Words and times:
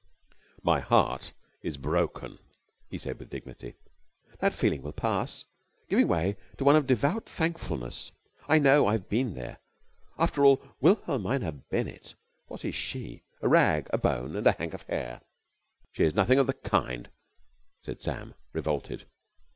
"My 0.63 0.79
heart 0.79 1.31
is 1.61 1.77
broken," 1.77 2.39
he 2.89 2.97
said 2.97 3.19
with 3.19 3.29
dignity. 3.29 3.75
"That 4.39 4.55
feeling 4.55 4.81
will 4.81 4.93
pass, 4.93 5.45
giving 5.89 6.07
way 6.07 6.37
to 6.57 6.63
one 6.63 6.75
of 6.75 6.87
devout 6.87 7.29
thankfulness. 7.29 8.11
I 8.49 8.57
know! 8.57 8.87
I've 8.87 9.07
been 9.09 9.35
there. 9.35 9.59
After 10.17 10.43
all... 10.43 10.59
Wilhelmina 10.79 11.51
Bennett... 11.51 12.15
what 12.47 12.65
is 12.65 12.73
she? 12.73 13.21
A 13.43 13.47
rag 13.47 13.85
and 13.89 13.93
a 13.93 13.97
bone 13.99 14.35
and 14.35 14.47
a 14.47 14.53
hank 14.53 14.73
of 14.73 14.81
hair?" 14.87 15.21
"She 15.91 16.03
is 16.03 16.15
nothing 16.15 16.39
of 16.39 16.47
the 16.47 16.55
kind," 16.55 17.07
said 17.83 18.01
Sam, 18.01 18.33
revolted. 18.53 19.05